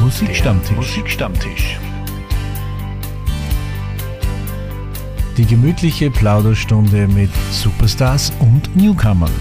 [0.00, 0.76] Musikstammtisch.
[0.76, 1.78] Musikstammtisch.
[5.36, 9.32] Die gemütliche Plauderstunde mit Superstars und Newcomern.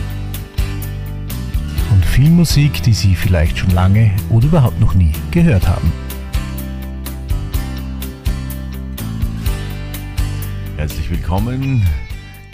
[1.92, 5.92] Und viel Musik, die Sie vielleicht schon lange oder überhaupt noch nie gehört haben.
[10.78, 11.86] Herzlich willkommen.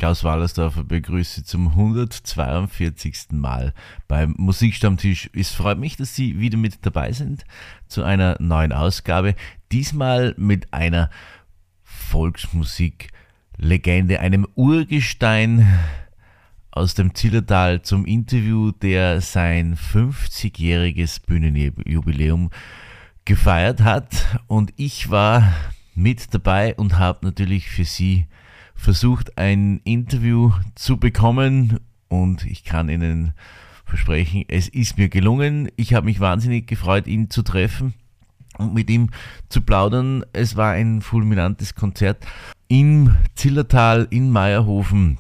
[0.02, 3.34] Klaus Wallersdorfer begrüße zum 142.
[3.34, 3.72] Mal
[4.08, 5.30] beim Musikstammtisch.
[5.32, 7.46] Es freut mich, dass Sie wieder mit dabei sind
[7.88, 9.36] zu einer neuen Ausgabe.
[9.72, 11.12] Diesmal mit einer
[11.84, 15.68] Volksmusik-Legende, einem Urgestein
[16.72, 22.50] aus dem Zillertal zum Interview, der sein 50-jähriges Bühnenjubiläum
[23.26, 24.40] gefeiert hat.
[24.48, 25.54] Und ich war
[25.94, 28.26] mit dabei und habe natürlich für Sie
[28.82, 33.34] versucht, ein Interview zu bekommen und ich kann Ihnen
[33.86, 35.70] versprechen, es ist mir gelungen.
[35.76, 37.94] Ich habe mich wahnsinnig gefreut, ihn zu treffen
[38.58, 39.12] und mit ihm
[39.50, 40.24] zu plaudern.
[40.34, 42.26] Es war ein fulminantes Konzert
[42.68, 45.20] im Zillertal in Meierhofen.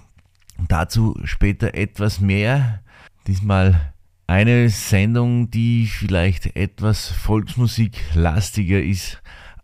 [0.68, 2.81] Dazu später etwas mehr.
[3.28, 3.94] Diesmal
[4.25, 9.22] eine Sendung, die vielleicht etwas Volksmusiklastiger ist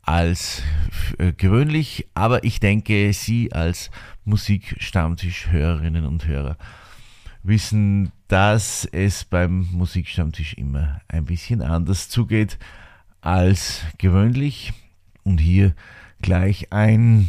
[0.07, 0.63] als
[1.17, 3.91] äh, gewöhnlich, aber ich denke, Sie als
[4.23, 6.57] Musikstammtisch-Hörerinnen und Hörer
[7.43, 12.57] wissen, dass es beim Musikstammtisch immer ein bisschen anders zugeht
[13.21, 14.73] als gewöhnlich.
[15.23, 15.75] Und hier
[16.21, 17.27] gleich ein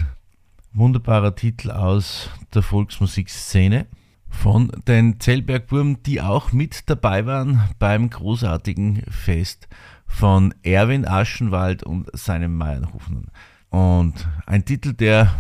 [0.73, 3.87] wunderbarer Titel aus der Volksmusikszene
[4.29, 9.67] von den Zellbergwurm, die auch mit dabei waren beim großartigen Fest
[10.09, 13.31] von Erwin Aschenwald und seinem Meiernhofen.
[13.71, 15.31] Und ein Titel, der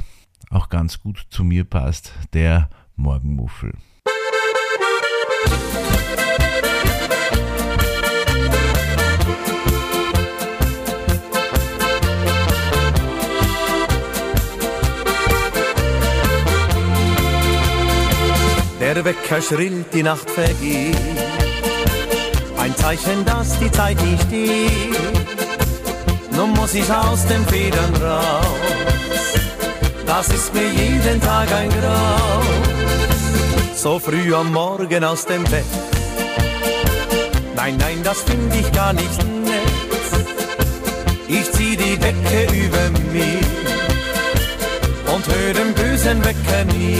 [0.50, 3.72] auch ganz gut zu mir passt, der Morgenmuffel.
[18.80, 21.27] Der Wecker schrillt, die Nacht vergeht
[22.68, 24.98] ein Zeichen, dass die Zeit nicht steht.
[26.32, 28.44] Nun muss ich aus den Federn raus.
[30.06, 32.42] Das ist mir jeden Tag ein Grau.
[33.74, 35.64] So früh am Morgen aus dem Bett.
[37.56, 39.72] Nein, nein, das finde ich gar nicht nett.
[41.28, 43.46] Ich zieh die Decke über mich
[45.14, 46.98] und höre den bösen Wecker nie.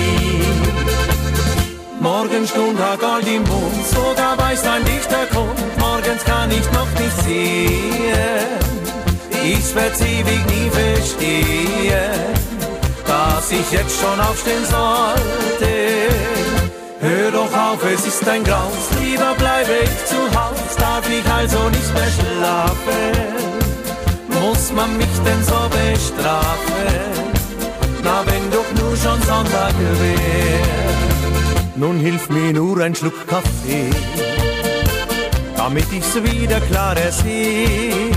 [2.01, 7.23] Morgenstund hat all im Mund, sogar weiß ein Dichter kommt, morgens kann ich noch nicht
[7.25, 8.69] sehen.
[9.43, 12.35] Ich werd's ewig nie verstehen,
[13.07, 15.73] dass ich jetzt schon aufstehen sollte.
[17.01, 21.69] Hör doch auf, es ist ein Graus, lieber bleibe ich zu Haus, darf ich also
[21.69, 23.59] nicht mehr schlafen.
[24.41, 27.19] Muss man mich denn so bestrafen?
[28.05, 30.88] Na, wenn doch nur schon Sonntag wäre.
[31.79, 33.91] Nun hilft mir nur ein Schluck Kaffee,
[35.57, 38.11] damit ich's wieder klarer sehe.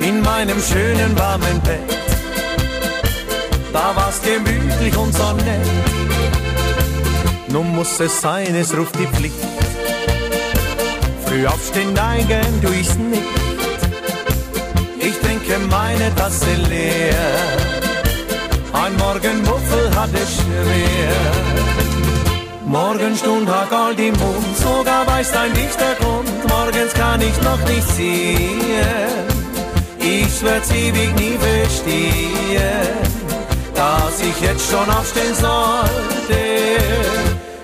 [0.00, 1.90] In meinem schönen warmen Bett,
[3.70, 5.68] da war's gemütlich und so nett.
[7.48, 9.44] Nun muss es sein, es ruft die Pflicht.
[11.26, 13.28] Früh aufstehen, neigen tu ich's nicht.
[15.00, 17.14] Ich trinke meine Tasse leer.
[18.72, 21.87] Ein Morgenmuffel hat es schwer.
[22.68, 27.88] Morgenstund hat Gold im Mund, sogar weiß dein Dichter kommt, morgens kann ich noch nicht
[27.96, 29.24] sehen.
[29.98, 32.98] Ich werd's ewig nie verstehen,
[33.74, 36.40] dass ich jetzt schon aufstehen sollte.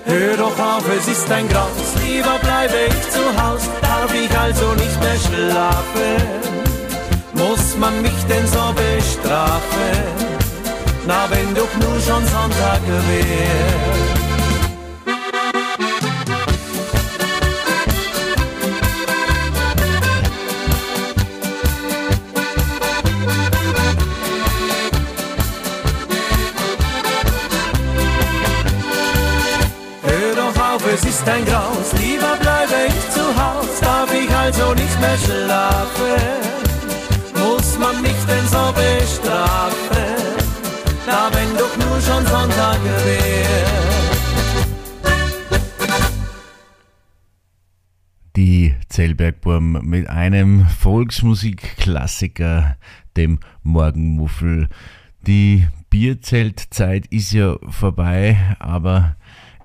[0.06, 1.69] Hör doch auf, es ist ein Graus,
[2.03, 6.16] lieber bleibe ich zu Haus, darf ich also nicht mehr schlafen.
[7.34, 10.34] Muss man mich denn so bestrafen?
[11.06, 14.03] Na, wenn doch nur schon Sonntag wäre.
[31.24, 36.21] Ist ein Graus, lieber bleibe ich zu Haus, darf ich also nicht mehr schlafen,
[37.34, 40.44] muss man mich denn so bestrafen,
[41.06, 43.65] da wenn doch nur schon Sonntag wäre.
[48.36, 52.77] Die Zellbergburm mit einem Volksmusikklassiker,
[53.16, 54.68] dem Morgenmuffel.
[55.27, 59.16] Die Bierzeltzeit ist ja vorbei, aber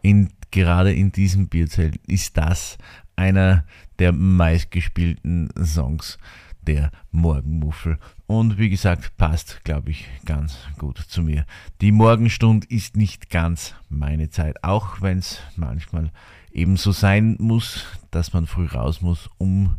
[0.02, 2.78] in gerade in diesem Bierzelt ist das
[3.16, 3.66] einer
[4.00, 6.18] der meistgespielten Songs
[6.62, 7.98] der Morgenmuffel.
[8.28, 11.46] Und wie gesagt, passt, glaube ich, ganz gut zu mir.
[11.82, 16.12] Die Morgenstund ist nicht ganz meine Zeit, auch wenn es manchmal
[16.52, 19.78] ebenso sein muss, dass man früh raus muss, um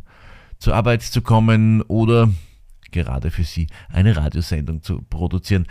[0.59, 2.29] zur Arbeit zu kommen oder
[2.91, 5.67] gerade für Sie eine Radiosendung zu produzieren.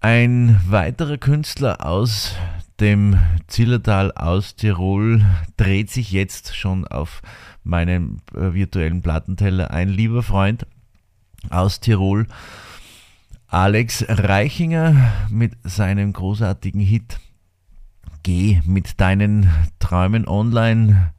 [0.00, 2.34] Ein weiterer Künstler aus
[2.82, 5.24] dem Zillertal aus Tirol
[5.56, 7.22] dreht sich jetzt schon auf
[7.62, 10.66] meinem äh, virtuellen Plattenteller ein lieber Freund
[11.48, 12.26] aus Tirol,
[13.46, 17.20] Alex Reichinger mit seinem großartigen Hit
[18.24, 19.50] Geh mit deinen
[19.80, 21.12] Träumen online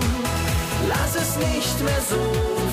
[0.89, 2.23] Lass es nicht mehr so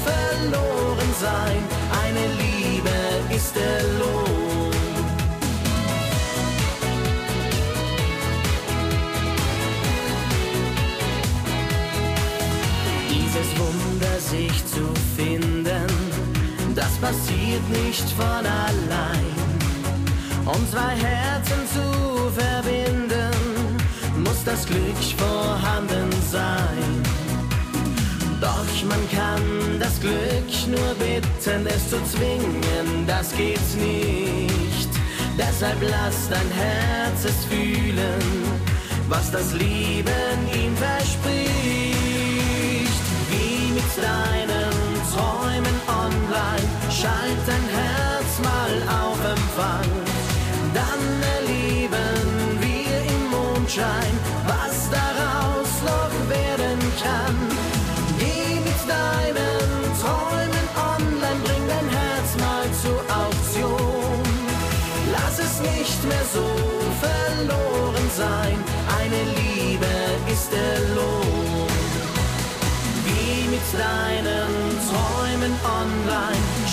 [0.06, 1.64] verloren sein,
[2.04, 4.40] eine Liebe ist der Lohn.
[13.40, 14.86] dieses Wunder sich zu
[15.16, 15.89] finden,
[16.90, 19.34] das passiert nicht von allein.
[20.46, 23.32] Um zwei Herzen zu verbinden,
[24.24, 27.04] muss das Glück vorhanden sein.
[28.42, 34.90] Doch man kann das Glück nur bitten, es zu zwingen, das geht nicht.
[35.38, 38.24] Deshalb lass dein Herz es fühlen,
[39.08, 41.90] was das Leben ihm verspricht
[43.76, 46.79] mit deinen Träumen online.
[46.92, 49.90] Schalt dein Herz mal auf Empfang.
[50.74, 51.04] Dann
[51.38, 54.19] erleben wir im Mondschein,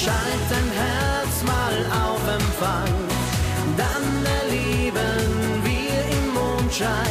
[0.07, 2.95] Schalt dein Herz mal auf Empfang.
[3.77, 7.06] Dann erleben wir im Mondschein,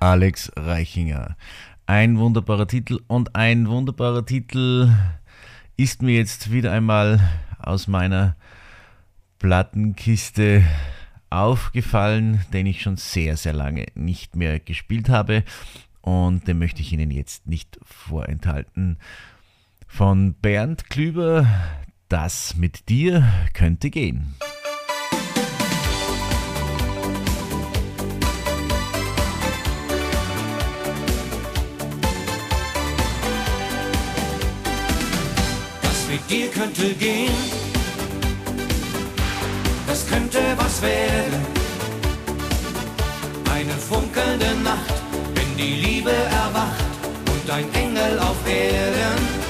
[0.00, 1.36] Alex Reichinger.
[1.84, 4.90] Ein wunderbarer Titel und ein wunderbarer Titel
[5.76, 7.20] ist mir jetzt wieder einmal
[7.58, 8.34] aus meiner
[9.38, 10.64] Plattenkiste
[11.28, 15.44] aufgefallen, den ich schon sehr, sehr lange nicht mehr gespielt habe
[16.00, 18.98] und den möchte ich Ihnen jetzt nicht vorenthalten
[19.86, 21.46] von Bernd Klüber,
[22.08, 24.34] das mit dir könnte gehen.
[36.10, 37.34] Mit dir könnte gehen,
[39.86, 41.40] das könnte was werden.
[43.54, 44.94] Eine funkelnde Nacht,
[45.34, 46.84] wenn die Liebe erwacht
[47.32, 49.40] und ein Engel auf Erden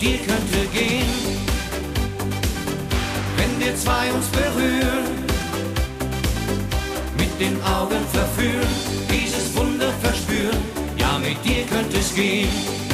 [0.00, 1.06] dir könnte gehen,
[3.36, 5.26] wenn wir zwei uns berühren,
[7.18, 8.68] mit den Augen verführen,
[9.10, 10.58] dieses Wunder verspüren,
[10.96, 12.89] ja mit dir könnte es gehen.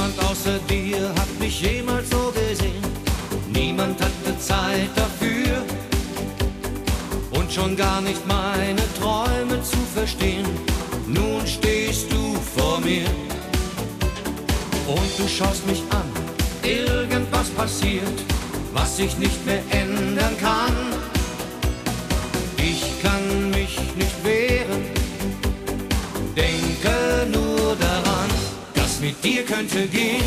[0.00, 2.82] Niemand außer dir hat mich jemals so gesehen,
[3.52, 5.62] niemand hatte Zeit dafür
[7.32, 10.46] und schon gar nicht meine Träume zu verstehen.
[11.06, 13.04] Nun stehst du vor mir
[14.86, 16.10] und du schaust mich an.
[16.62, 18.24] Irgendwas passiert,
[18.72, 20.76] was ich nicht mehr ändern kann.
[22.56, 24.49] Ich kann mich nicht wehren,
[29.10, 30.22] mit dir könnte gehen.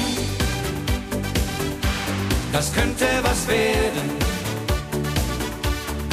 [2.51, 4.07] Das könnte was werden.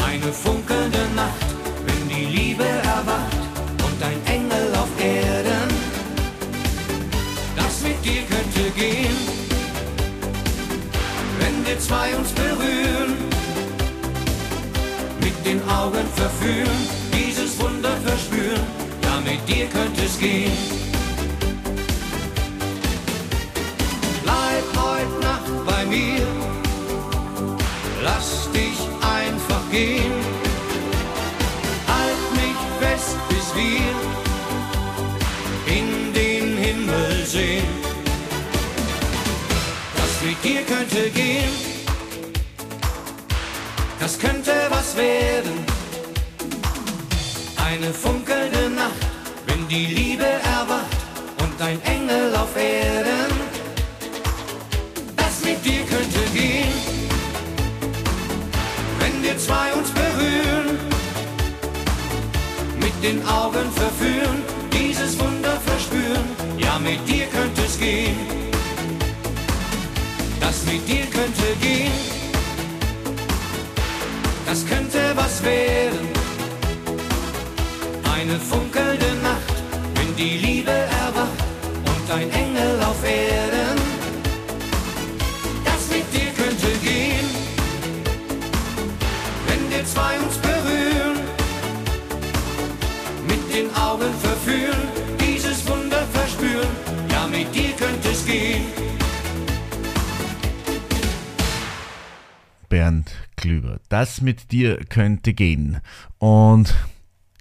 [0.08, 1.50] Eine funkelnde Nacht,
[1.86, 3.40] wenn die Liebe erwacht
[3.86, 5.68] und ein Engel auf Erden.
[7.56, 9.16] Das mit dir könnte gehen,
[11.40, 13.14] wenn wir zwei uns berühren,
[15.20, 16.80] mit den Augen verführen,
[17.12, 18.66] dieses Wunder verspüren.
[19.02, 20.89] Ja, mit dir könnte es gehen.
[41.14, 41.52] Gehen,
[43.98, 45.64] das könnte was werden.
[47.56, 49.06] Eine funkelnde Nacht,
[49.46, 50.96] wenn die Liebe erwacht
[51.42, 53.32] und ein Engel auf Erden.
[55.16, 57.00] Das mit dir könnte gehen
[59.00, 60.78] wenn wir zwei uns berühren,
[62.78, 66.24] mit den Augen verführen, dieses Wunder verspüren,
[66.58, 68.16] ja mit dir könnte es gehen,
[70.72, 71.92] mit dir könnte gehen,
[74.46, 76.08] das könnte was werden,
[78.14, 79.56] eine funkelnde Nacht,
[79.94, 81.42] wenn die Liebe erwacht
[81.90, 83.80] und ein Engel auf Erden,
[85.64, 87.28] das mit dir könnte gehen.
[89.48, 91.18] Wenn wir zwei uns berühren,
[93.26, 94.82] mit den Augen verführen,
[95.20, 96.68] dieses Wunder verspüren,
[97.10, 98.90] ja mit dir könnte es gehen.
[102.90, 103.78] Bernd Klüber.
[103.88, 105.78] Das mit dir könnte gehen.
[106.18, 106.74] Und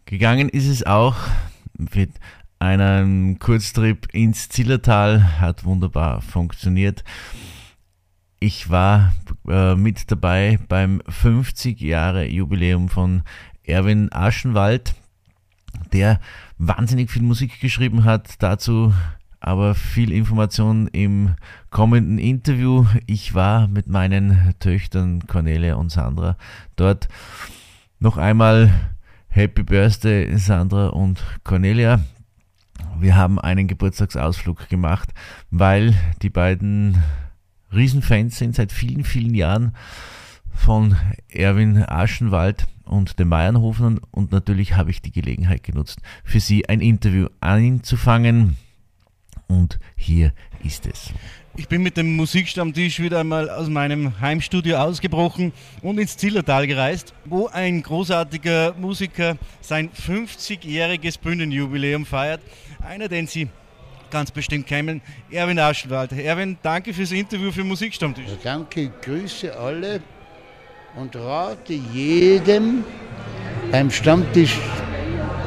[0.05, 1.15] gegangen ist es auch
[1.75, 2.11] mit
[2.59, 7.03] einem Kurztrip ins Zillertal, hat wunderbar funktioniert.
[8.39, 9.13] Ich war
[9.47, 13.23] äh, mit dabei beim 50 Jahre Jubiläum von
[13.63, 14.93] Erwin Aschenwald,
[15.93, 16.19] der
[16.59, 18.35] wahnsinnig viel Musik geschrieben hat.
[18.37, 18.93] Dazu
[19.39, 21.35] aber viel Information im
[21.69, 22.85] kommenden Interview.
[23.05, 26.37] Ich war mit meinen Töchtern Cornelia und Sandra
[26.75, 27.07] dort.
[27.99, 28.71] Noch einmal
[29.29, 32.01] Happy Birthday Sandra und Cornelia.
[32.99, 35.13] Wir haben einen Geburtstagsausflug gemacht,
[35.51, 37.01] weil die beiden
[37.73, 39.75] Riesenfans sind seit vielen, vielen Jahren
[40.53, 40.95] von
[41.29, 46.81] Erwin Aschenwald und dem Meiernhofen und natürlich habe ich die Gelegenheit genutzt, für sie ein
[46.81, 48.57] Interview einzufangen
[49.49, 50.31] und hier
[50.63, 51.11] ist es.
[51.57, 55.51] Ich bin mit dem Musikstammtisch wieder einmal aus meinem Heimstudio ausgebrochen
[55.81, 62.39] und ins Zillertal gereist, wo ein großartiger Musiker sein 50-jähriges Bühnenjubiläum feiert.
[62.81, 63.49] Einer, den Sie
[64.09, 66.13] ganz bestimmt kennen, Erwin Aschenwald.
[66.13, 68.25] Erwin, danke fürs Interview für Musikstammtisch.
[68.43, 70.01] Danke, ich grüße alle
[70.95, 72.83] und rate jedem
[73.71, 74.57] beim Stammtisch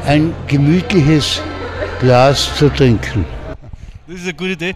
[0.04, 1.40] ein gemütliches
[2.00, 3.24] Glas zu trinken.
[4.12, 4.74] Das ist eine gute Idee.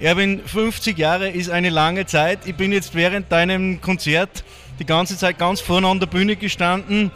[0.00, 2.38] Erwin, 50 Jahre ist eine lange Zeit.
[2.46, 4.42] Ich bin jetzt während deinem Konzert
[4.78, 7.10] die ganze Zeit ganz vorne an der Bühne gestanden.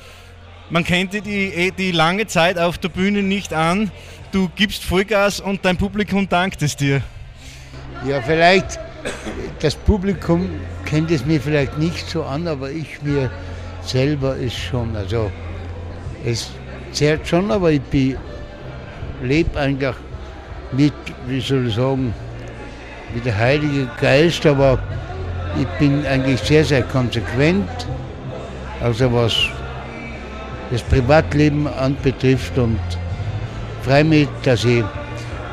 [0.68, 3.90] Man kennt die, die lange Zeit auf der Bühne nicht an.
[4.30, 7.00] Du gibst Vollgas und dein Publikum dankt es dir.
[8.06, 8.78] Ja, vielleicht,
[9.60, 10.50] das Publikum
[10.84, 13.30] kennt es mir vielleicht nicht so an, aber ich mir
[13.80, 15.32] selber ist schon, also
[16.26, 16.50] es
[16.92, 17.80] zehrt schon, aber ich
[19.22, 19.94] lebe eigentlich
[20.72, 20.92] mit,
[21.26, 22.14] wie soll ich sagen,
[23.14, 24.78] mit der Heilige Geist, aber
[25.60, 27.68] ich bin eigentlich sehr, sehr konsequent,
[28.80, 29.36] also was
[30.70, 32.80] das Privatleben anbetrifft und
[33.82, 34.82] freue mich, dass ich,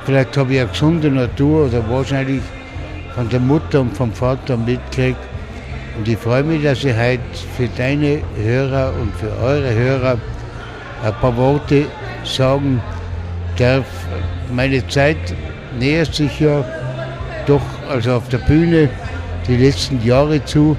[0.06, 2.42] vielleicht habe ich eine gesunde Natur oder wahrscheinlich
[3.16, 5.18] von der Mutter und vom Vater mitkriege.
[5.98, 7.20] Und ich freue mich, dass ich heute
[7.58, 10.18] für deine Hörer und für eure Hörer
[11.04, 11.86] ein paar Worte
[12.24, 12.82] sagen
[13.58, 13.86] darf.
[14.52, 15.18] Meine Zeit
[15.78, 16.66] nähert sich ja
[17.46, 18.90] doch, also auf der Bühne,
[19.48, 20.76] die letzten Jahre zu.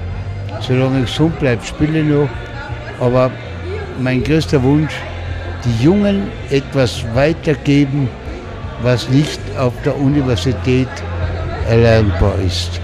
[0.59, 2.29] Solange ich gesund bleibe, spiele ich noch.
[2.99, 3.31] Aber
[3.99, 4.93] mein größter Wunsch,
[5.63, 8.09] die Jungen etwas weitergeben,
[8.81, 10.89] was nicht auf der Universität
[11.67, 12.81] erlernbar ist.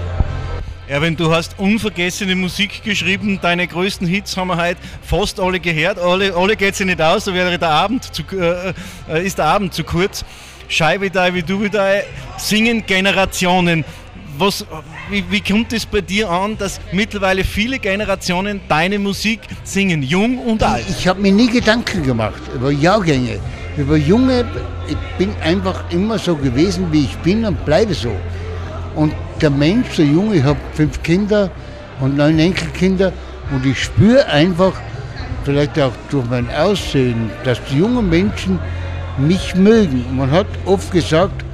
[0.88, 3.38] Erwin, du hast unvergessene Musik geschrieben.
[3.42, 5.98] Deine größten Hits haben wir heute fast alle gehört.
[5.98, 8.72] Alle, alle geht sich nicht aus, da wäre der Abend zu, äh,
[9.10, 10.24] äh ist der Abend zu kurz.
[10.70, 11.70] Schei wie wie du wie
[12.36, 13.86] singen Generationen.
[14.36, 14.66] Was,
[15.10, 20.38] wie, wie kommt es bei dir an, dass mittlerweile viele Generationen deine Musik singen, jung
[20.38, 20.84] und alt?
[20.90, 23.40] Ich, habe mir nie Gedanken gemacht über Jahrgänge,
[23.78, 24.44] über Junge.
[24.88, 28.12] Ich bin einfach immer so gewesen, wie ich bin und bleibe so.
[28.94, 31.50] Und der Mensch, der Junge, ich habe fünf Kinder
[31.98, 33.12] und neun Enkelkinder
[33.50, 34.74] und ich spüre einfach,
[35.44, 38.58] vielleicht auch durch mein Aussehen, dass die jungen Menschen
[39.18, 40.04] mich mögen.
[40.16, 41.44] Man hat oft gesagt,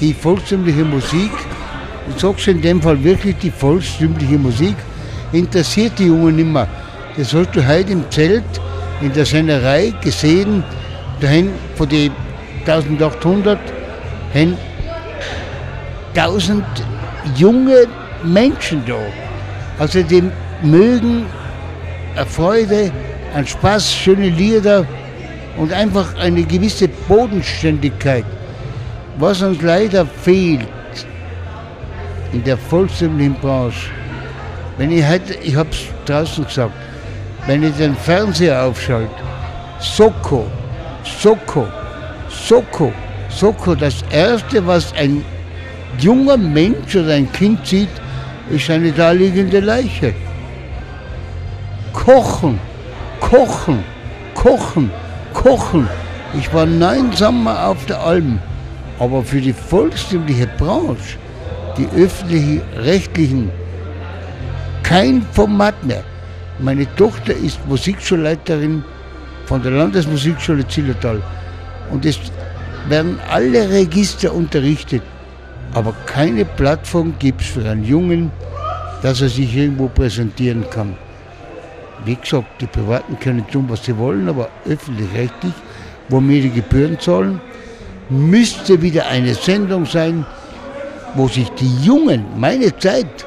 [0.00, 1.30] die volkstümliche Musik,
[2.08, 4.76] ich sage in dem Fall wirklich die volkstümliche Musik,
[5.32, 6.66] interessiert die Jungen immer.
[7.16, 8.44] Das hast du heute im Zelt
[9.00, 10.62] in der Sennerei gesehen,
[11.20, 12.12] dahin von den
[12.66, 13.58] 1800
[14.32, 14.56] hin
[16.14, 16.64] 1000
[17.36, 17.86] junge
[18.24, 18.98] Menschen da.
[19.78, 20.24] Also die
[20.62, 21.26] mögen
[22.16, 22.90] eine Freude,
[23.34, 24.84] einen Spaß, schöne Lieder
[25.58, 28.24] und einfach eine gewisse Bodenständigkeit.
[29.18, 30.66] Was uns leider fehlt
[32.32, 33.90] in der volkstümlichen Branche,
[34.78, 36.72] wenn ich heute, ich habe es draußen gesagt,
[37.46, 39.10] wenn ich den Fernseher aufschalte,
[39.80, 40.46] Soko,
[41.02, 41.66] Soko,
[42.28, 42.92] Soko,
[43.28, 45.24] Soko, das erste, was ein
[45.98, 47.88] junger Mensch oder ein Kind sieht,
[48.50, 50.14] ist eine daliegende Leiche.
[51.92, 52.60] Kochen,
[53.20, 53.82] kochen,
[54.34, 54.90] kochen,
[55.42, 55.88] kochen.
[56.38, 58.38] Ich war neun Sommer auf der Alm,
[58.98, 61.16] aber für die volkstümliche Branche,
[61.76, 63.50] die öffentlichen, rechtlichen,
[64.82, 66.04] kein Format mehr.
[66.58, 68.84] Meine Tochter ist Musikschulleiterin
[69.46, 71.22] von der Landesmusikschule Zillertal
[71.92, 72.18] und es
[72.88, 75.02] werden alle Register unterrichtet
[75.74, 78.30] aber keine Plattform gibt es für einen Jungen,
[79.02, 80.96] dass er sich irgendwo präsentieren kann.
[82.08, 85.52] Wie gesagt, die Privaten können tun, was sie wollen, aber öffentlich-rechtlich,
[86.08, 87.38] wo wir die Gebühren zahlen,
[88.08, 90.24] müsste wieder eine Sendung sein,
[91.16, 93.26] wo sich die Jungen, meine Zeit,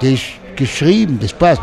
[0.00, 0.24] das ist
[0.56, 1.60] geschrieben, das passt,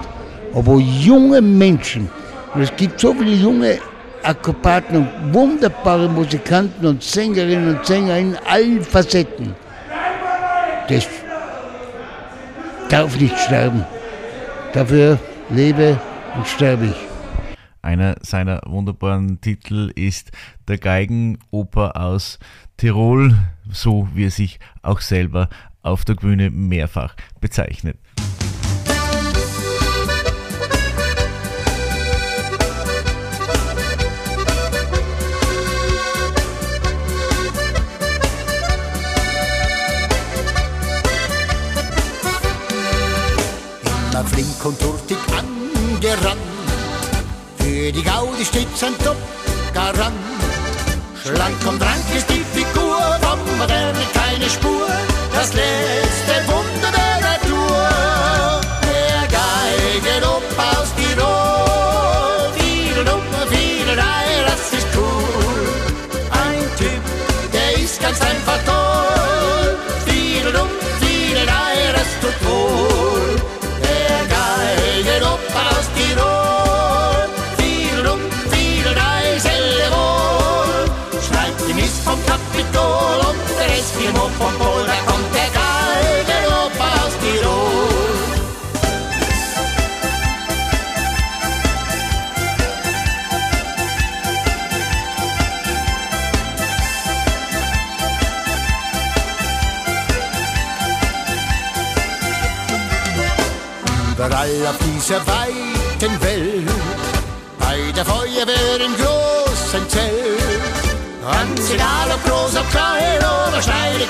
[0.54, 2.08] aber junge Menschen,
[2.54, 3.80] und es gibt so viele junge
[4.22, 9.56] Akrobaten und wunderbare Musikanten und Sängerinnen und Sänger in allen Facetten,
[10.88, 11.08] das
[12.90, 13.84] darf nicht sterben.
[14.72, 15.18] Dafür
[15.50, 15.98] lebe
[16.36, 16.96] und sterbe ich.
[17.82, 20.32] Einer seiner wunderbaren Titel ist
[20.68, 22.40] der Geigenoper aus
[22.78, 23.36] Tirol,
[23.70, 25.50] so wie er sich auch selber
[25.82, 27.98] auf der Bühne mehrfach bezeichnet.
[44.26, 45.18] flink und hurtig
[46.04, 46.42] angerannt.
[47.58, 50.16] Für die Gaudi steht's ein Top-Garant.
[51.24, 54.88] Schlank und rank ist die Figur, vom Moderne keine Spur.
[55.34, 56.63] Das letzte Wunder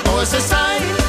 [0.02, 1.03] oder schneidig muss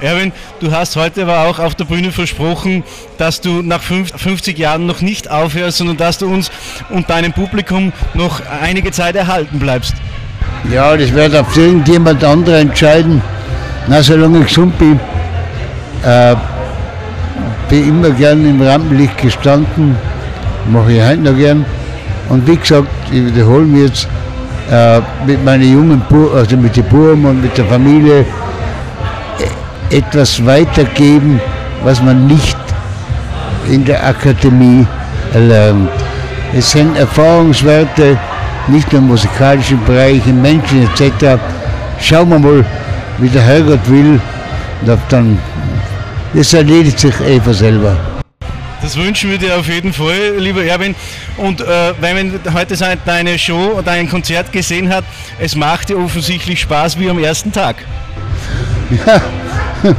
[0.00, 2.84] Erwin, du hast heute aber auch auf der Bühne versprochen,
[3.18, 6.50] dass du nach fünf- 50 Jahren noch nicht aufhörst, sondern dass du uns
[6.88, 9.94] und deinem Publikum noch einige Zeit erhalten bleibst.
[10.72, 13.22] Ja, das wird auf irgendjemand anderer entscheiden.
[13.88, 14.98] Na, solange ich gesund bin,
[16.04, 16.34] äh,
[17.68, 19.96] bin immer gern im Rampenlicht gestanden,
[20.70, 21.64] mache ich heute noch gern.
[22.28, 24.08] Und wie gesagt, ich wiederhole mich jetzt,
[24.70, 28.24] äh, mit meinen jungen, Bu also mit den Buben und mit der Familie
[29.90, 31.40] etwas weitergeben,
[31.82, 32.56] was man nicht
[33.68, 34.86] in der Akademie
[35.32, 35.90] erlernt.
[36.54, 38.18] Es sind Erfahrungswerte,
[38.68, 41.40] nicht nur im musikalischen Bereich, im Menschen etc.
[42.00, 42.64] Schauen wir mal,
[43.18, 44.20] wie der Herrgott will.
[45.08, 45.38] Dann,
[46.34, 47.96] das erledigt sich eh von selber.
[48.82, 50.94] Das wünschen wir dir auf jeden Fall, lieber Erwin.
[51.36, 55.04] Und äh, wenn man heute deine Show oder ein Konzert gesehen hat,
[55.38, 57.76] es macht dir offensichtlich Spaß wie am ersten Tag.
[59.06, 59.20] Ja,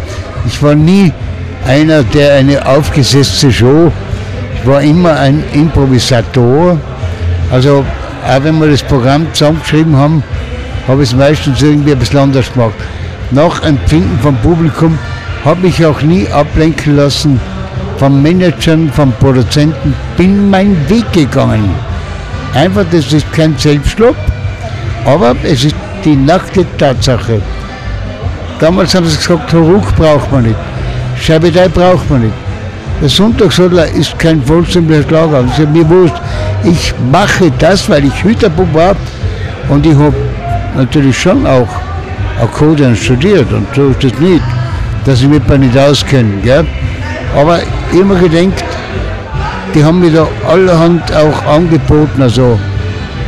[0.48, 1.12] ich war nie
[1.68, 3.92] einer, der eine aufgesetzte Show,
[4.56, 6.80] ich war immer ein Improvisator.
[7.52, 7.86] Also
[8.28, 10.24] auch wenn wir das Programm zusammengeschrieben haben,
[10.88, 12.76] habe ich es meistens irgendwie ein bisschen anders gemacht.
[13.32, 14.98] Nach Empfinden vom Publikum
[15.46, 17.40] habe ich auch nie ablenken lassen
[17.98, 21.70] vom Managern, vom Produzenten, bin meinen Weg gegangen.
[22.56, 24.16] Einfach, das ist kein Selbstlob,
[25.06, 27.42] aber es ist die nackte Tatsache.
[28.62, 30.56] Damals haben sie gesagt, Ruck braucht man nicht.
[31.20, 32.34] Scheibedei braucht man nicht.
[33.02, 35.42] Der Sonntagsodler ist kein vollständiger Schlager.
[35.42, 36.14] Das ist mir wurscht.
[36.64, 38.96] Ich mache das, weil ich Hüterbub war
[39.70, 40.14] und ich habe
[40.78, 41.68] natürlich schon auch
[42.40, 44.44] Akkordeon studiert und so ist es nicht,
[45.06, 46.34] dass ich mich da nicht auskenne.
[46.44, 46.64] Gell?
[47.36, 48.64] Aber immer gedenkt,
[49.74, 52.60] die haben mir da allerhand auch angeboten, also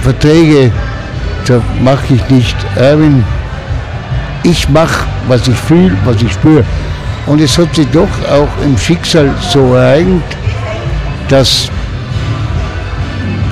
[0.01, 0.71] Verträge,
[1.47, 2.55] da mache ich nicht.
[2.75, 3.23] Erwin,
[4.43, 6.63] ich mache, was ich fühle, was ich spüre.
[7.25, 10.23] Und es hat sich doch auch im Schicksal so ereignet,
[11.29, 11.69] dass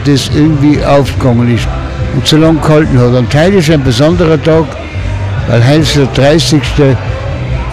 [0.06, 1.68] das irgendwie aufgegangen ist
[2.16, 3.14] und so lange gehalten hat.
[3.14, 4.66] Und heute ist ein besonderer Tag,
[5.48, 6.62] weil heute ist der 30.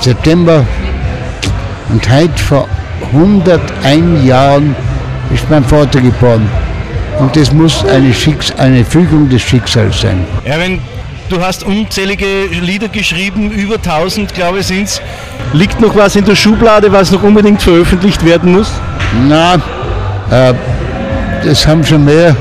[0.00, 0.64] September
[1.88, 2.68] und heute vor
[3.12, 4.76] 101 Jahren
[5.34, 6.48] ist mein Vater geboren.
[7.18, 10.24] Und das muss eine, Schicks eine Fügung des Schicksals sein.
[10.44, 10.80] Erwin,
[11.28, 15.00] du hast unzählige Lieder geschrieben, über 1000 glaube ich sind es.
[15.52, 18.70] Liegt noch was in der Schublade, was noch unbedingt veröffentlicht werden muss?
[19.26, 19.54] Na,
[20.30, 20.54] äh,
[21.44, 22.36] das haben schon mehr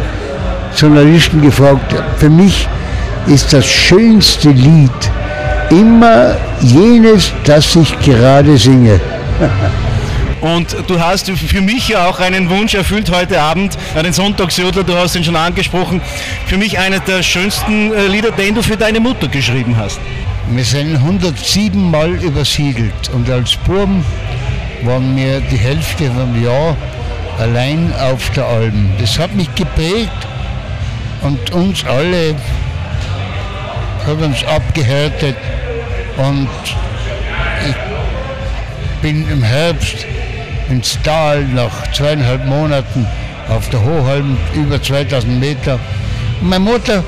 [0.76, 1.96] Journalisten gefragt.
[2.18, 2.68] Für mich
[3.28, 4.92] ist das schönste Lied
[5.70, 9.00] immer jenes, das ich gerade singe.
[10.42, 14.84] Und du hast für mich ja auch einen Wunsch erfüllt heute Abend, äh, den Sonntagsjodler,
[14.84, 16.02] du hast ihn schon angesprochen.
[16.46, 20.00] Für mich einer der schönsten äh, Lieder, den du für deine Mutter geschrieben hast.
[20.50, 24.06] Wir sind 107 Mal übersiedelt und als Burm
[24.84, 26.78] waren wir die Hälfte vom Jahr
[27.40, 28.92] allein auf der Alm.
[29.00, 30.12] Das hat mich geprägt
[31.22, 32.36] und uns alle
[34.06, 35.36] hat uns abgehärtet
[36.18, 36.50] und
[37.68, 40.06] ich bin im Herbst
[40.70, 43.06] ins Tal nach zweieinhalb Monaten
[43.50, 45.80] auf der Hochhalm über 2000 Meter.
[46.42, 47.04] Meine Mutter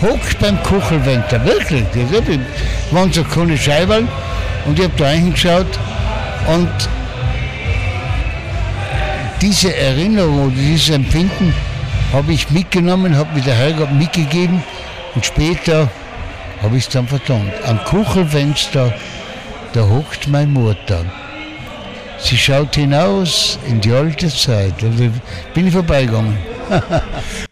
[0.00, 1.84] hockt beim Kuchelwenter, wirklich.
[1.94, 4.08] Das waren so keine Scheiben
[4.66, 5.78] und ich habe da reingeschaut
[6.48, 6.70] und
[9.40, 11.52] diese Erinnerung oder dieses Empfinden
[12.12, 14.62] habe ich mitgenommen, habe mir der Herrgott mitgegeben
[15.14, 15.88] und später
[16.62, 17.52] habe ich es dann vertont.
[17.66, 18.92] Am Kuchelfenster,
[19.72, 21.04] da hockt meine Mutter.
[22.22, 24.74] Sie schaut hinaus in die alte Zeit.
[25.54, 26.38] Bin ich vorbeigegangen.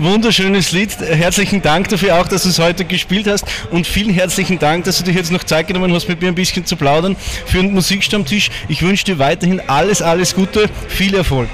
[0.00, 0.98] wunderschönes Lied.
[1.00, 4.98] Herzlichen Dank dafür auch, dass du es heute gespielt hast und vielen herzlichen Dank, dass
[4.98, 7.16] du dich jetzt noch Zeit genommen hast, mit mir ein bisschen zu plaudern
[7.46, 8.50] für den Musikstammtisch.
[8.68, 11.48] Ich wünsche dir weiterhin alles, alles Gute, viel Erfolg.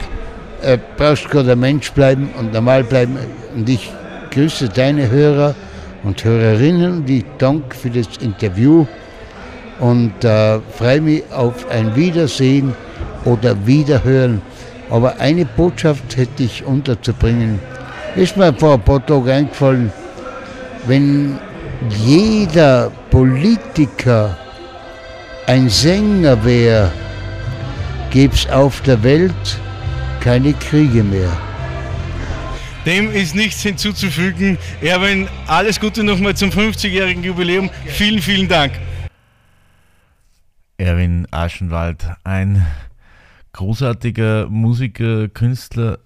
[0.63, 3.17] Äh, brauchst ein Mensch bleiben und normal bleiben.
[3.55, 3.91] Und ich
[4.33, 5.55] grüße deine Hörer
[6.03, 8.87] und Hörerinnen und ich danke für das Interview
[9.79, 12.75] und äh, freue mich auf ein Wiedersehen
[13.25, 14.43] oder Wiederhören.
[14.91, 17.61] Aber eine Botschaft hätte ich unterzubringen
[18.17, 19.93] ist mir vor ein paar Tagen eingefallen,
[20.87, 21.39] wenn
[22.05, 24.37] jeder Politiker
[25.47, 26.91] ein Sänger wäre,
[28.11, 29.61] gäbe es auf der Welt
[30.21, 31.31] keine Kriege mehr.
[32.87, 34.59] Dem ist nichts hinzuzufügen.
[34.81, 37.69] Erwin, alles Gute nochmal zum 50-jährigen Jubiläum.
[37.87, 38.73] Vielen, vielen Dank.
[40.79, 42.65] Erwin Aschenwald, ein
[43.53, 45.99] großartiger Musiker, Künstler,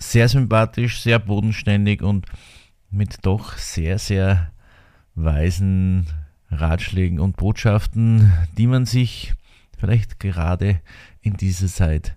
[0.00, 2.26] sehr sympathisch, sehr bodenständig und
[2.90, 4.50] mit doch sehr, sehr
[5.14, 6.06] weisen
[6.50, 9.34] Ratschlägen und Botschaften, die man sich
[9.78, 10.80] vielleicht gerade
[11.20, 12.16] in dieser Zeit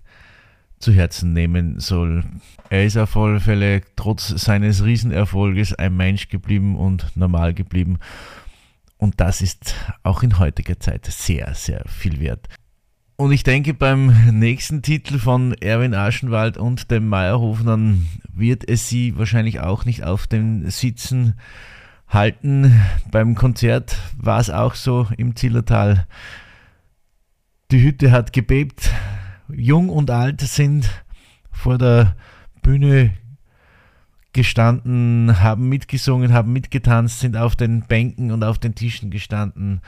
[0.78, 2.24] zu Herzen nehmen soll.
[2.68, 7.98] Er ist auf alle Fälle trotz seines Riesenerfolges ein Mensch geblieben und normal geblieben.
[8.98, 12.48] Und das ist auch in heutiger Zeit sehr, sehr viel wert.
[13.16, 19.16] Und ich denke, beim nächsten Titel von Erwin Aschenwald und dem Meierhofnern wird es sie
[19.16, 21.34] wahrscheinlich auch nicht auf den Sitzen
[22.08, 22.80] halten.
[23.12, 26.08] Beim Konzert war es auch so im Zillertal.
[27.70, 28.90] Die Hütte hat gebebt.
[29.48, 30.90] Jung und alt sind
[31.52, 32.16] vor der
[32.62, 33.14] Bühne
[34.32, 39.82] gestanden, haben mitgesungen, haben mitgetanzt, sind auf den Bänken und auf den Tischen gestanden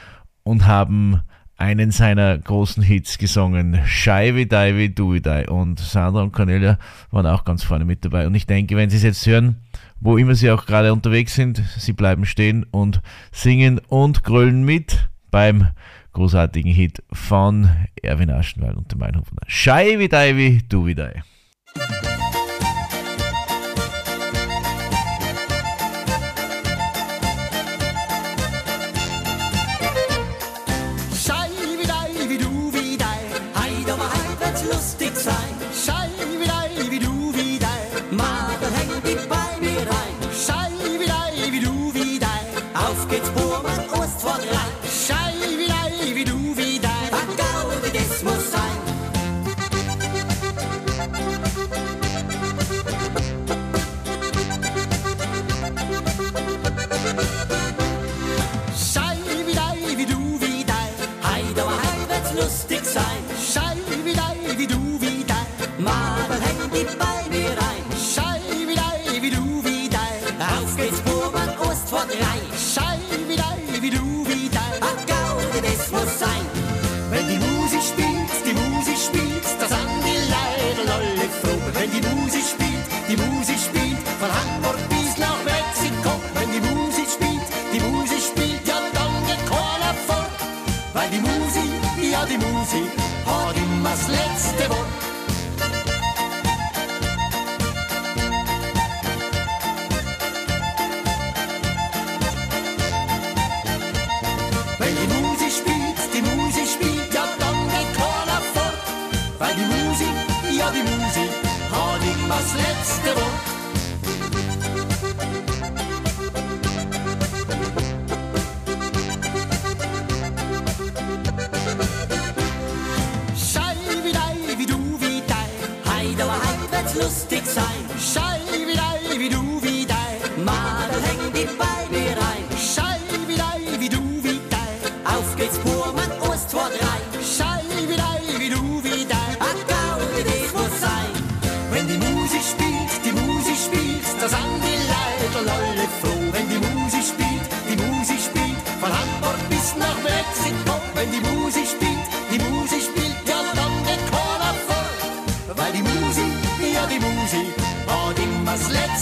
[0.44, 1.22] und haben
[1.56, 5.46] einen seiner großen Hits gesungen, Do wie Die.
[5.48, 6.78] Und Sandra und Cornelia
[7.10, 8.26] waren auch ganz vorne mit dabei.
[8.26, 9.56] Und ich denke, wenn Sie es jetzt hören,
[10.00, 13.00] wo immer Sie auch gerade unterwegs sind, Sie bleiben stehen und
[13.32, 15.68] singen und grölen mit beim
[16.12, 17.70] großartigen Hit von
[18.02, 19.36] Erwin Aschenwald und dem Meinhofer.
[19.46, 21.22] Shy wie Die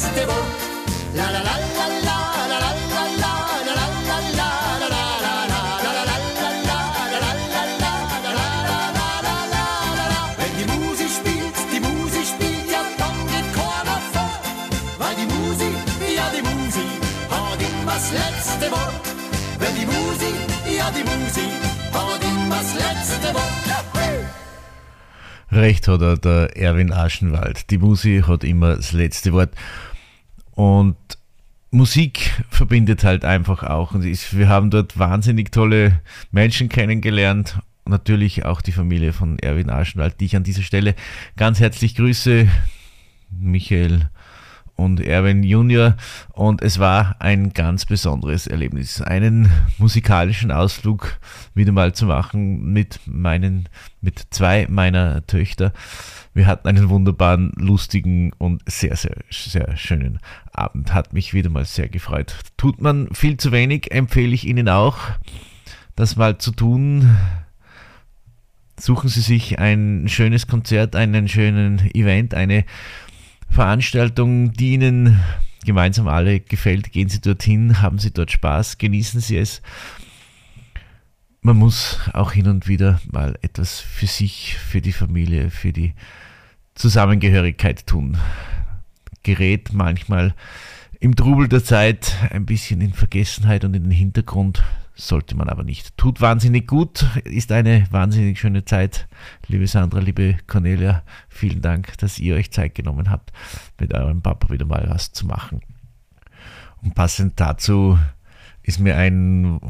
[0.04, 0.46] letzte Wort.
[1.14, 4.08] La la la la la la la la la la la
[10.12, 14.34] la Wenn die Musik spielt, die Musik spielt, ja dann geht keiner vor.
[14.98, 15.76] Weil die Musik,
[16.16, 16.90] ja die Musik,
[17.30, 19.04] hat immer das letzte Wort.
[19.58, 20.36] Wenn die Musik,
[20.78, 21.52] ja die Musik,
[21.92, 23.54] hat immer das letzte Wort.
[25.52, 27.70] Recht hat er, der Erwin Aschenwald.
[27.70, 29.50] Die Musik hat immer das letzte Wort.
[30.54, 30.96] Und
[31.70, 33.92] Musik verbindet halt einfach auch.
[33.92, 37.58] Und wir haben dort wahnsinnig tolle Menschen kennengelernt.
[37.84, 40.94] Natürlich auch die Familie von Erwin Aschenwald, die ich an dieser Stelle
[41.36, 42.48] ganz herzlich grüße.
[43.30, 44.08] Michael
[44.76, 45.96] und Erwin Junior.
[46.32, 49.00] Und es war ein ganz besonderes Erlebnis.
[49.00, 51.18] Einen musikalischen Ausflug
[51.54, 53.68] wieder mal zu machen mit meinen,
[54.00, 55.72] mit zwei meiner Töchter.
[56.34, 60.18] Wir hatten einen wunderbaren, lustigen und sehr, sehr, sehr schönen
[60.52, 60.92] Abend.
[60.92, 62.34] Hat mich wieder mal sehr gefreut.
[62.56, 64.98] Tut man viel zu wenig, empfehle ich Ihnen auch,
[65.94, 67.16] das mal zu tun.
[68.76, 72.64] Suchen Sie sich ein schönes Konzert, einen schönen Event, eine
[73.54, 75.20] Veranstaltung, die Ihnen
[75.64, 76.90] gemeinsam alle gefällt.
[76.90, 79.62] Gehen Sie dorthin, haben Sie dort Spaß, genießen Sie es.
[81.40, 85.94] Man muss auch hin und wieder mal etwas für sich, für die Familie, für die
[86.74, 88.18] Zusammengehörigkeit tun.
[89.22, 90.34] Gerät manchmal
[90.98, 95.64] im Trubel der Zeit ein bisschen in Vergessenheit und in den Hintergrund, sollte man aber
[95.64, 95.96] nicht.
[95.96, 99.08] Tut wahnsinnig gut, ist eine wahnsinnig schöne Zeit.
[99.48, 103.32] Liebe Sandra, liebe Cornelia, vielen Dank, dass ihr euch Zeit genommen habt,
[103.78, 105.60] mit eurem Papa wieder mal was zu machen.
[106.82, 107.98] Und passend dazu
[108.62, 109.60] ist mir ein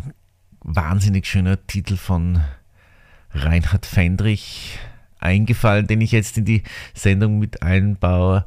[0.60, 2.40] wahnsinnig schöner Titel von
[3.32, 4.78] Reinhard Fendrich
[5.18, 8.44] eingefallen, den ich jetzt in die Sendung mit einbaue.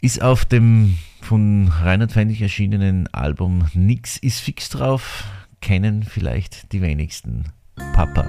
[0.00, 5.24] Ist auf dem von Reinhard Fendrich erschienenen Album Nix ist fix drauf.
[5.60, 7.52] Kennen vielleicht die wenigsten.
[7.92, 8.24] Papa.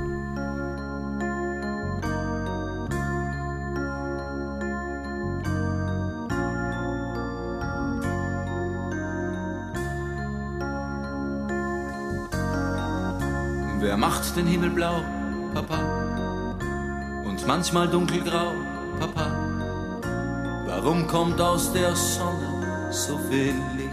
[13.80, 15.02] Wer macht den Himmel blau,
[15.54, 15.78] Papa?
[17.26, 18.52] Und manchmal dunkelgrau,
[19.00, 19.32] Papa?
[20.66, 23.87] Warum kommt aus der Sonne so viel Licht?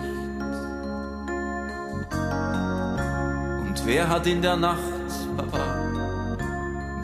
[3.84, 4.78] Wer hat in der Nacht,
[5.36, 5.58] Papa,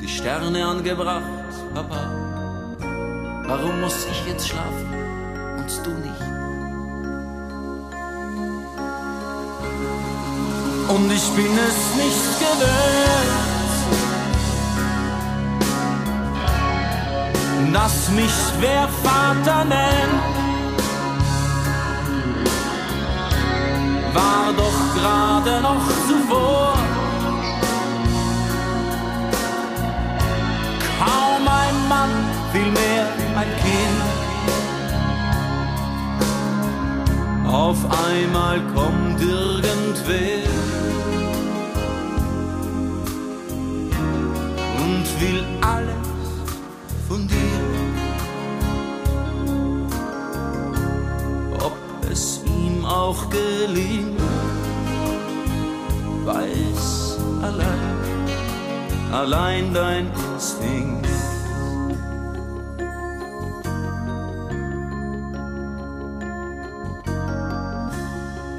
[0.00, 1.22] die Sterne angebracht,
[1.74, 2.10] Papa?
[3.46, 4.88] Warum muss ich jetzt schlafen
[5.58, 6.22] und du nicht?
[10.88, 13.50] Und ich bin es nicht gewöhnt,
[17.74, 20.39] dass mich wer Vater nennt.
[24.12, 26.74] War doch gerade noch zuvor
[31.00, 32.10] kaum ein Mann,
[32.52, 33.06] vielmehr
[33.36, 34.00] ein Kind.
[37.46, 40.46] Auf einmal kommt irgendwer
[44.84, 45.49] und will
[53.10, 54.20] Auch gelingt,
[57.42, 57.88] allein,
[59.10, 61.08] allein dein Instinkt.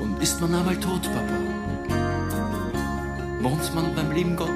[0.02, 1.38] Und ist man einmal tot, Papa?
[3.42, 4.50] Wohnt man beim lieben Gott,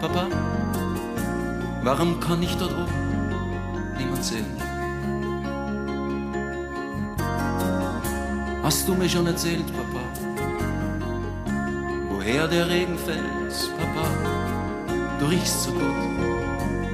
[0.00, 0.28] Papa?
[1.82, 4.59] Warum kann ich dort oben niemand sehen?
[8.72, 10.00] Hast du mir schon erzählt, Papa,
[12.08, 14.08] woher der Regen fällt, Papa?
[15.18, 15.82] Du riechst so gut.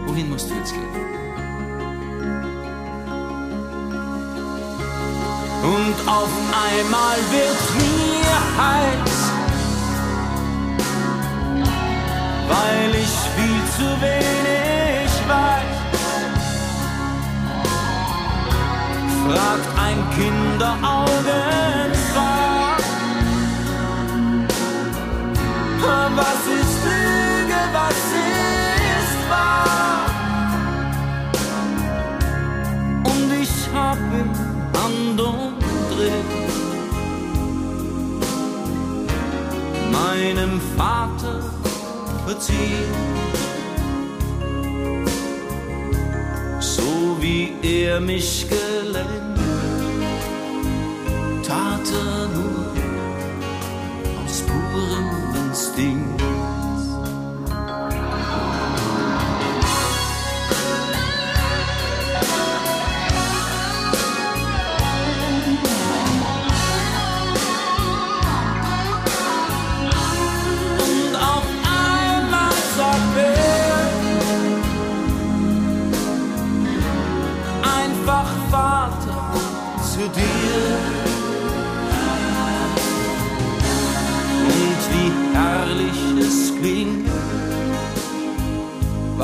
[0.06, 0.82] Wohin musst du jetzt gehen?
[5.62, 6.30] Und auf
[6.64, 9.16] einmal wird mir heiß,
[12.48, 15.75] weil ich viel zu wenig weiß.
[19.26, 22.78] Fragt ein Kinderaugenpaar,
[26.14, 28.00] was ist Lüge, was
[29.02, 30.06] ist wahr?
[33.04, 34.30] Und ich hab ihm
[34.78, 36.30] Hand umdreht,
[39.90, 41.36] meinem Vater
[42.24, 42.94] verziehen.
[46.60, 48.46] So wie er mich
[48.92, 49.35] letting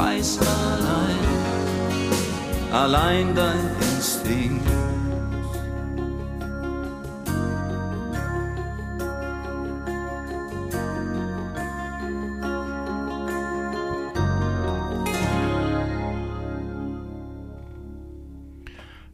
[0.03, 1.19] weiß allein,
[2.73, 4.67] allein dein Instinkt.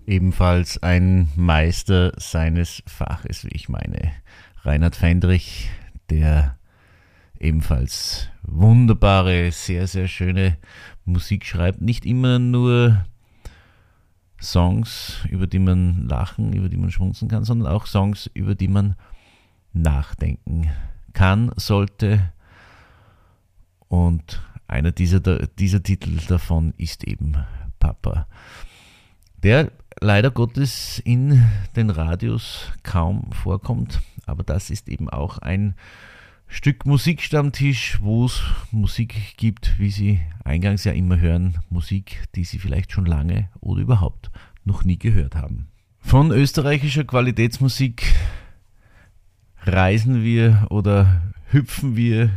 [0.07, 4.13] Ebenfalls ein Meister seines Faches, wie ich meine.
[4.63, 5.69] Reinhard Fendrich,
[6.09, 6.58] der
[7.41, 10.57] ebenfalls wunderbare, sehr, sehr schöne
[11.05, 11.81] Musik schreibt.
[11.81, 13.05] Nicht immer nur
[14.41, 18.69] Songs, über die man lachen, über die man schmunzeln kann, sondern auch Songs, über die
[18.69, 18.95] man
[19.73, 20.71] nachdenken
[21.13, 22.33] kann, sollte.
[23.89, 27.37] Und einer dieser, dieser Titel davon ist eben
[27.79, 28.27] Papa.
[29.43, 31.45] Der leider Gottes in
[31.77, 35.75] den Radios kaum vorkommt, aber das ist eben auch ein
[36.49, 38.43] Stück Musikstammtisch, wo es
[38.73, 43.83] Musik gibt, wie Sie eingangs ja immer hören, Musik, die Sie vielleicht schon lange oder
[43.83, 44.31] überhaupt
[44.65, 45.69] noch nie gehört haben.
[46.01, 48.15] Von österreichischer Qualitätsmusik
[49.65, 52.31] reisen wir oder hüpfen wir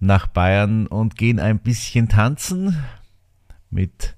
[0.00, 2.76] nach Bayern und gehen ein bisschen tanzen
[3.70, 4.16] mit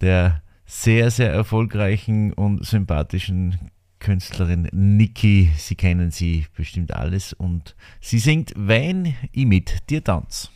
[0.00, 3.70] der sehr, sehr erfolgreichen und sympathischen
[4.00, 5.50] Künstlerin Niki.
[5.56, 10.50] Sie kennen sie bestimmt alles und sie singt Wenn ich mit dir tanz.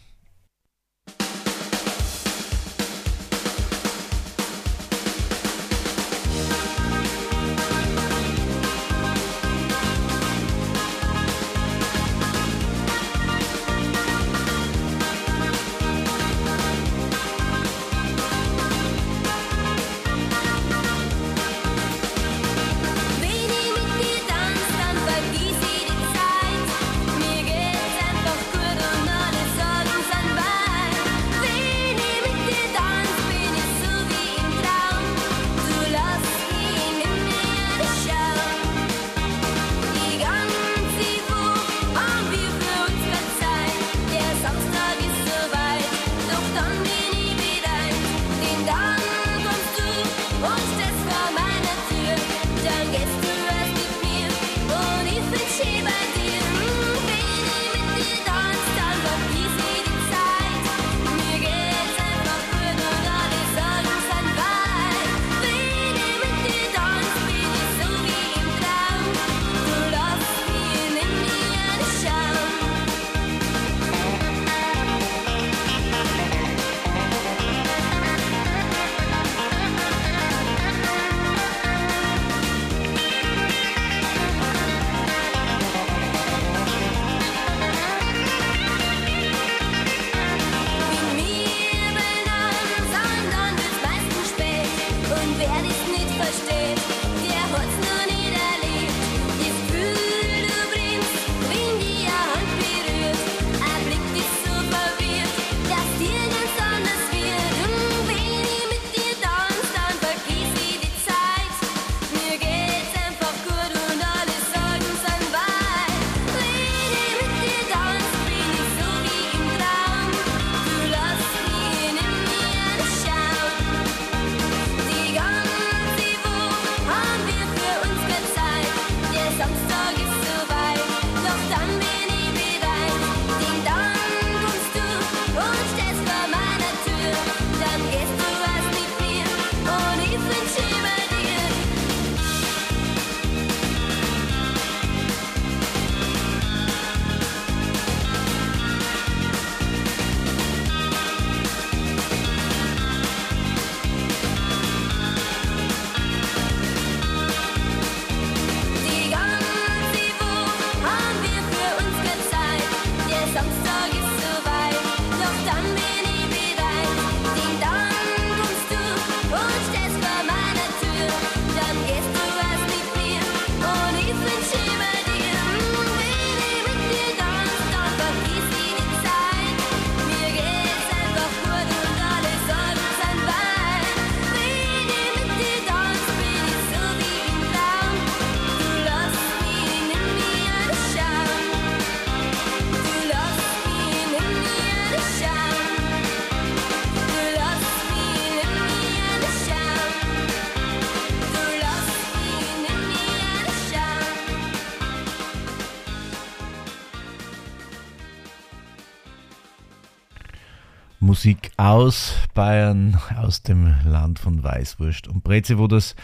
[211.65, 215.97] aus Bayern, aus dem Land von Weißwurst und Breze, wo das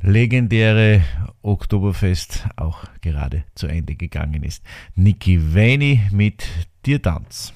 [0.00, 1.02] legendäre
[1.42, 4.62] Oktoberfest auch gerade zu Ende gegangen ist.
[4.94, 6.46] Niki Veni mit
[6.86, 7.52] Dir Tanz.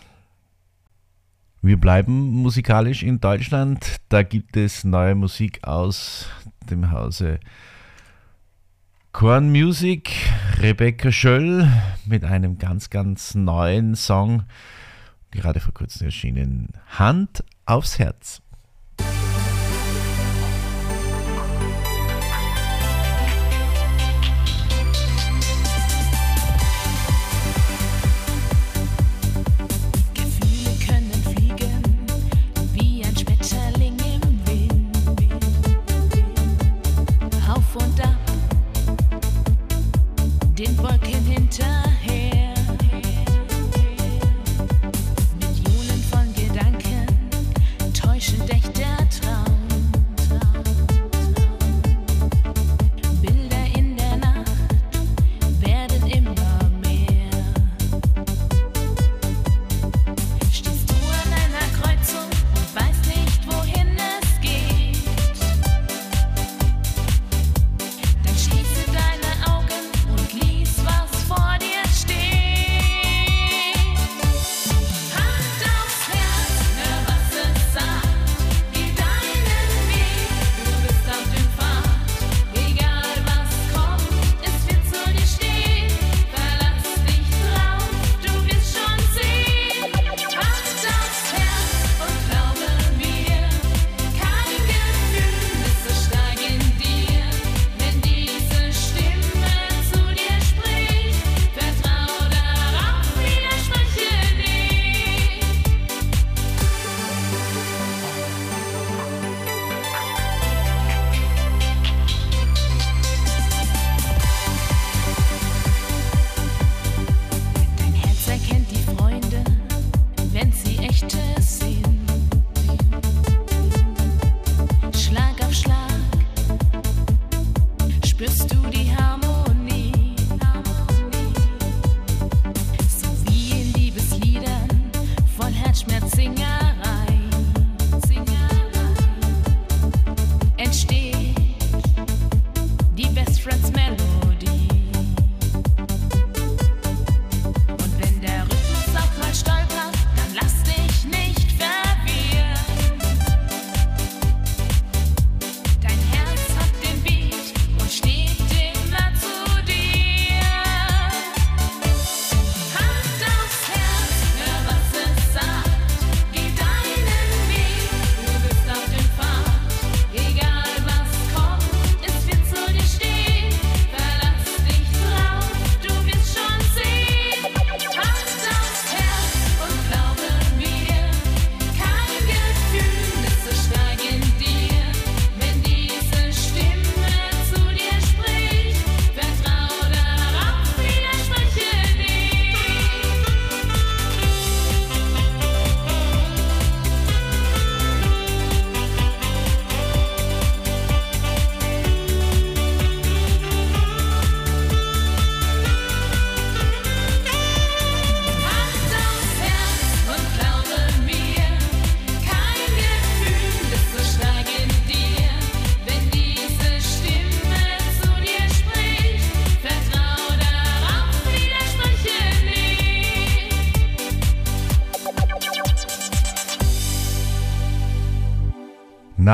[1.63, 3.99] Wir bleiben musikalisch in Deutschland.
[4.09, 6.29] Da gibt es neue Musik aus
[6.69, 7.39] dem Hause
[9.13, 10.11] Korn Music.
[10.59, 11.69] Rebecca Schöll
[12.05, 14.43] mit einem ganz, ganz neuen Song
[15.31, 16.73] gerade vor kurzem erschienen.
[16.87, 18.43] Hand aufs Herz.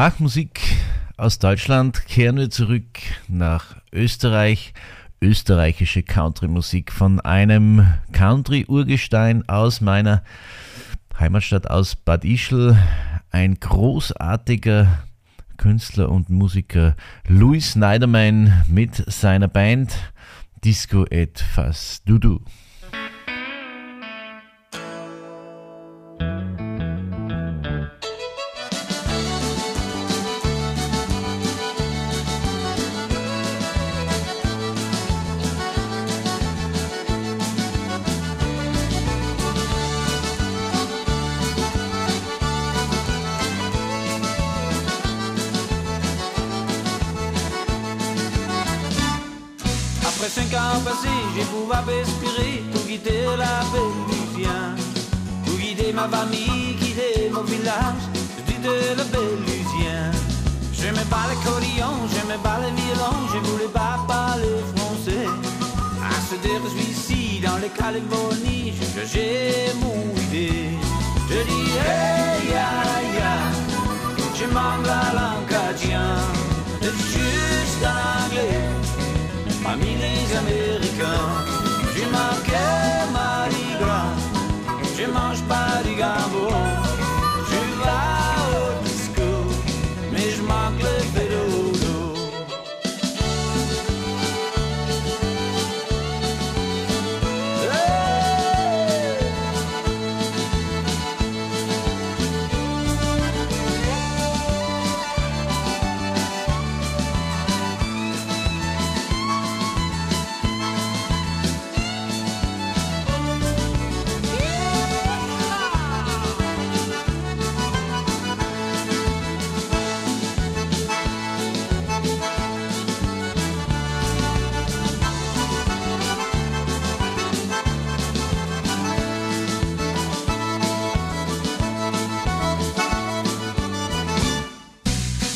[0.05, 0.61] nach Musik
[1.17, 2.85] aus Deutschland kehren wir zurück
[3.27, 4.75] nach Österreich.
[5.23, 10.23] Österreichische Country-Musik von einem Country-Urgestein aus meiner
[11.19, 12.77] Heimatstadt aus Bad Ischl.
[13.31, 15.05] Ein großartiger
[15.57, 16.97] Künstler und Musiker
[17.27, 19.97] Louis Snyderman mit seiner Band
[20.63, 22.41] Disco et Fass Dudu.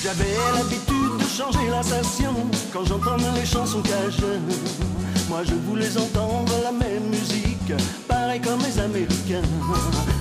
[0.09, 2.33] J'avais l'habitude de changer la station
[2.73, 4.41] quand j'entendais les chansons cajuns.
[5.29, 7.75] Moi je voulais entendre la même musique,
[8.09, 9.43] pareil comme les Américains.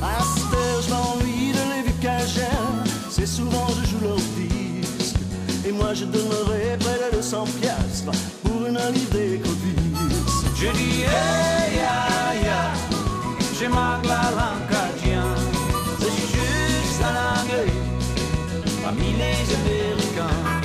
[0.03, 2.83] À cette je m'ennuie de les vieux cajuns.
[3.09, 5.15] C'est souvent je joue leur disque.
[5.65, 8.11] Et moi je donnerais près de 200 piastres
[8.43, 9.73] pour une livrée d'écovis.
[10.53, 12.73] Je dis hey ya ya,
[13.57, 14.66] je manque la langue
[18.87, 20.57] parmi les Américains.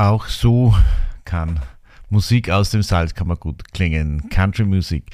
[0.00, 0.74] Auch so
[1.26, 1.60] kann
[2.08, 4.30] Musik aus dem Salzkammergut klingen.
[4.30, 5.04] Country Music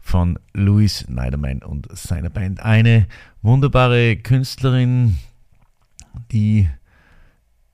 [0.00, 2.58] von Louis Neiderman und seiner Band.
[2.58, 3.06] Eine
[3.42, 5.16] wunderbare Künstlerin,
[6.32, 6.68] die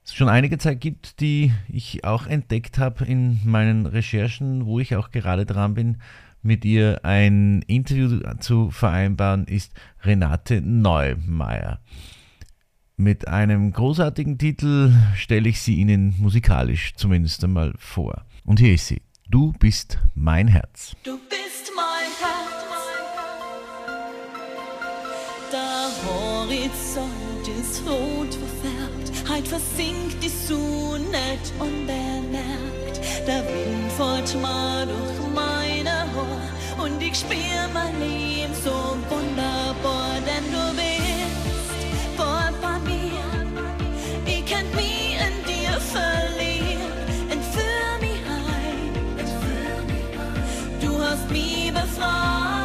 [0.04, 4.94] es schon einige Zeit gibt, die ich auch entdeckt habe in meinen Recherchen, wo ich
[4.94, 5.96] auch gerade dran bin,
[6.42, 9.72] mit ihr ein Interview zu vereinbaren, ist
[10.04, 11.80] Renate Neumeier.
[13.00, 18.24] Mit einem großartigen Titel stelle ich sie Ihnen musikalisch zumindest einmal vor.
[18.44, 19.02] Und hier ist sie.
[19.30, 20.96] Du bist mein Herz.
[21.04, 22.58] Du bist mein Herz.
[25.52, 33.00] Der Horizont ist rot verfärbt, heut versinkt die Sonne unbemerkt.
[33.28, 40.50] Der Wind fährt mal durch meine Haar und ich spür mein Leben so wunderbar, denn
[40.50, 40.67] du
[51.98, 52.57] mich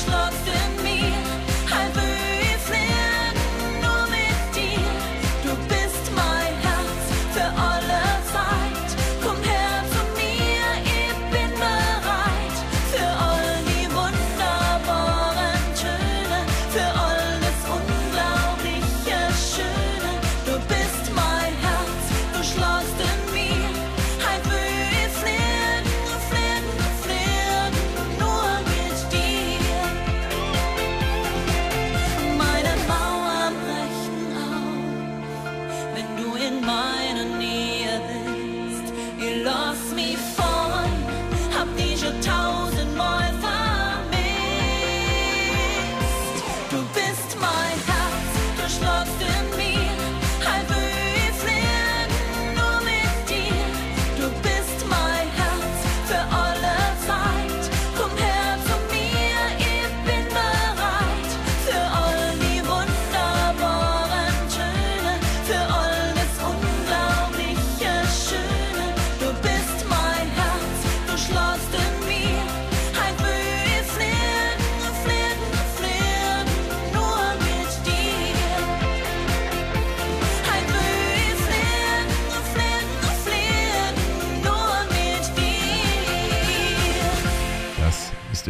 [0.00, 0.39] Schloss.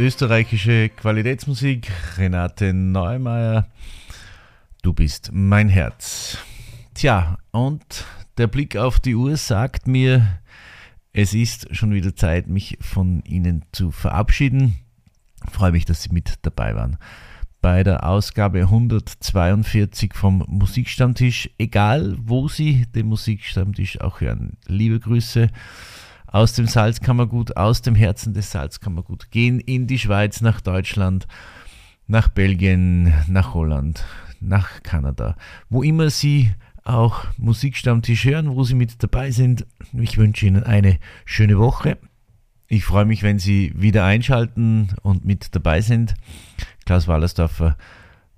[0.01, 1.92] Österreichische Qualitätsmusik.
[2.16, 3.68] Renate Neumeier,
[4.80, 6.38] du bist mein Herz.
[6.94, 8.07] Tja, und
[8.38, 10.40] der Blick auf die Uhr sagt mir,
[11.12, 14.78] es ist schon wieder Zeit, mich von Ihnen zu verabschieden.
[15.46, 16.96] Ich freue mich, dass Sie mit dabei waren.
[17.61, 24.57] Bei der Ausgabe 142 vom Musikstammtisch, egal wo Sie den Musikstammtisch auch hören.
[24.66, 25.51] Liebe Grüße
[26.33, 29.31] aus dem Salzkammergut, aus dem Herzen des Salzkammergut.
[29.31, 31.26] Gehen in die Schweiz, nach Deutschland,
[32.07, 34.05] nach Belgien, nach Holland,
[34.41, 35.37] nach Kanada.
[35.68, 36.51] Wo immer Sie
[36.85, 39.66] auch Musikstammtisch hören, wo Sie mit dabei sind.
[39.93, 41.99] Ich wünsche Ihnen eine schöne Woche.
[42.68, 46.14] Ich freue mich, wenn Sie wieder einschalten und mit dabei sind.
[46.87, 47.76] Klaus Wallersdorfer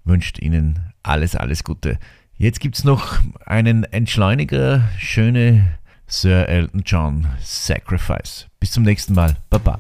[0.05, 1.99] wünscht Ihnen alles, alles Gute.
[2.37, 5.79] Jetzt gibt es noch einen Entschleuniger, schöne
[6.13, 8.47] Sir Elton John Sacrifice.
[8.61, 9.39] Bis zum nächsten Mal.
[9.49, 9.79] Baba.